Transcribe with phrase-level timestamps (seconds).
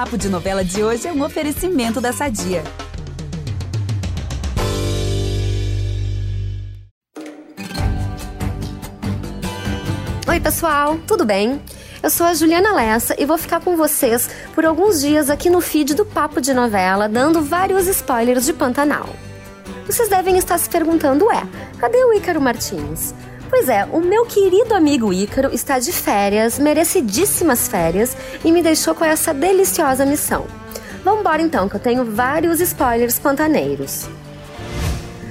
[0.00, 2.64] Papo de Novela de hoje é um oferecimento da Sadia.
[10.26, 11.60] Oi, pessoal, tudo bem?
[12.02, 15.60] Eu sou a Juliana Lessa e vou ficar com vocês por alguns dias aqui no
[15.60, 19.10] feed do Papo de Novela, dando vários spoilers de Pantanal.
[19.84, 21.46] Vocês devem estar se perguntando, ué,
[21.78, 23.12] cadê o Ícaro Martins?
[23.50, 28.94] Pois é, o meu querido amigo Ícaro está de férias, merecidíssimas férias, e me deixou
[28.94, 30.46] com essa deliciosa missão.
[31.04, 34.08] Vambora então, que eu tenho vários spoilers pantaneiros.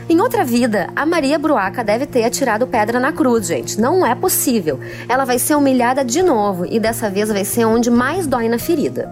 [0.10, 3.80] Em outra vida, a Maria Bruaca deve ter atirado pedra na cruz, gente.
[3.80, 4.80] Não é possível.
[5.08, 8.60] Ela vai ser humilhada de novo e dessa vez vai ser onde mais dói na
[8.60, 9.10] ferida.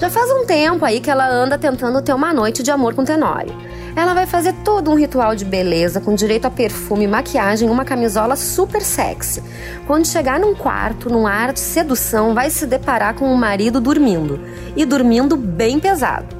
[0.00, 3.04] Já faz um tempo aí que ela anda tentando ter uma noite de amor com
[3.04, 3.54] Tenório.
[3.96, 7.84] Ela vai fazer todo um ritual de beleza com direito a perfume, maquiagem e uma
[7.84, 9.42] camisola super sexy.
[9.86, 14.40] Quando chegar num quarto, num ar de sedução, vai se deparar com o marido dormindo.
[14.76, 16.36] E dormindo bem pesado.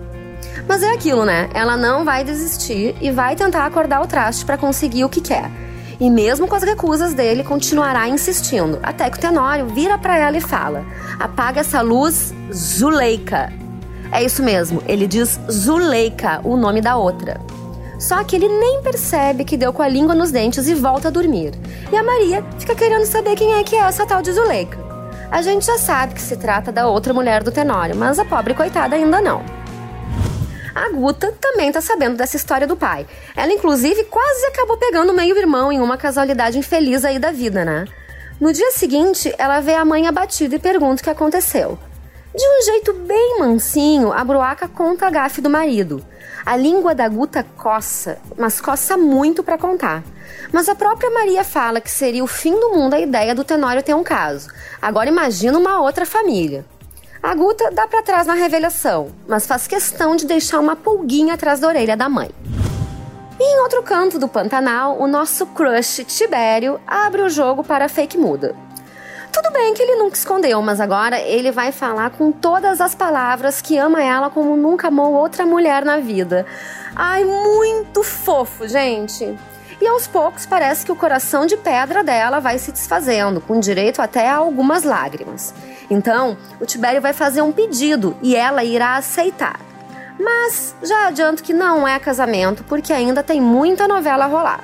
[0.69, 1.51] Mas é aquilo, né?
[1.53, 5.51] Ela não vai desistir e vai tentar acordar o traste para conseguir o que quer.
[5.98, 10.39] E mesmo com as recusas dele, continuará insistindo, até que o Tenório vira para ela
[10.39, 10.84] e fala:
[11.19, 13.59] "Apaga essa luz, Zuleika".
[14.12, 17.41] É isso mesmo, ele diz Zuleika, o nome da outra.
[17.98, 21.11] Só que ele nem percebe que deu com a língua nos dentes e volta a
[21.11, 21.53] dormir.
[21.92, 24.78] E a Maria fica querendo saber quem é que é essa tal de Zuleika.
[25.31, 28.55] A gente já sabe que se trata da outra mulher do Tenório, mas a pobre
[28.55, 29.44] coitada ainda não.
[30.75, 33.06] A Guta também tá sabendo dessa história do pai.
[33.36, 37.84] Ela, inclusive, quase acabou pegando meio-irmão em uma casualidade infeliz aí da vida, né?
[38.41, 41.78] No dia seguinte, ela vê a mãe abatida e pergunta o que aconteceu.
[42.33, 46.05] De um jeito bem mansinho, a Bruaca conta a gafe do marido.
[46.47, 50.05] A língua da Guta coça, mas coça muito para contar.
[50.53, 53.83] Mas a própria Maria fala que seria o fim do mundo a ideia do Tenório
[53.83, 54.48] ter um caso.
[54.81, 56.64] Agora imagina uma outra família.
[57.20, 61.59] A Guta dá para trás na revelação, mas faz questão de deixar uma pulguinha atrás
[61.59, 62.31] da orelha da mãe.
[63.41, 67.88] E em outro canto do Pantanal, o nosso crush Tibério abre o jogo para a
[67.88, 68.55] fake muda.
[69.33, 73.63] Tudo bem que ele nunca escondeu, mas agora ele vai falar com todas as palavras
[73.63, 76.45] que ama ela como nunca amou outra mulher na vida.
[76.97, 79.39] Ai, muito fofo, gente!
[79.81, 84.03] E aos poucos parece que o coração de pedra dela vai se desfazendo, com direito
[84.03, 85.55] até a algumas lágrimas.
[85.89, 89.59] Então, o Tibério vai fazer um pedido e ela irá aceitar.
[90.19, 94.61] Mas já adianto que não é casamento, porque ainda tem muita novela a rolar.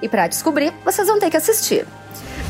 [0.00, 1.84] E para descobrir, vocês vão ter que assistir.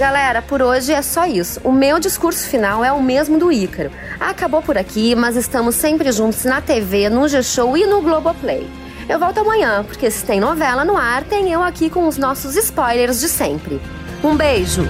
[0.00, 1.60] Galera, por hoje é só isso.
[1.62, 3.90] O meu discurso final é o mesmo do Ícaro.
[4.18, 8.66] Acabou por aqui, mas estamos sempre juntos na TV, no G-Show e no Globoplay.
[9.06, 12.56] Eu volto amanhã, porque se tem novela no ar, tem eu aqui com os nossos
[12.56, 13.78] spoilers de sempre.
[14.24, 14.88] Um beijo!